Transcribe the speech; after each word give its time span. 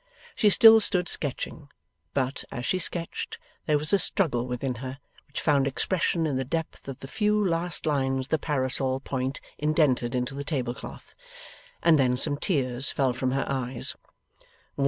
She 0.33 0.49
still 0.49 0.79
stood 0.79 1.07
sketching; 1.07 1.69
but, 2.15 2.43
as 2.51 2.65
she 2.65 2.79
sketched, 2.79 3.37
there 3.67 3.77
was 3.77 3.93
a 3.93 3.99
struggle 3.99 4.47
within 4.47 4.73
her, 4.81 4.97
which 5.27 5.39
found 5.41 5.67
expression 5.67 6.25
in 6.25 6.37
the 6.37 6.43
depth 6.43 6.87
of 6.87 7.01
the 7.01 7.07
few 7.07 7.47
last 7.47 7.85
lines 7.85 8.29
the 8.29 8.39
parasol 8.39 8.99
point 8.99 9.39
indented 9.59 10.15
into 10.15 10.33
the 10.33 10.43
table 10.43 10.73
cloth, 10.73 11.13
and 11.83 11.99
then 11.99 12.17
some 12.17 12.37
tears 12.37 12.89
fell 12.89 13.13
from 13.13 13.29
her 13.33 13.45
eyes. 13.47 13.95